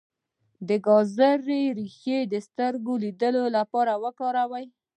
[0.67, 3.23] د ګازرې ریښه د سترګو د لید
[3.57, 4.65] لپاره وکاروئ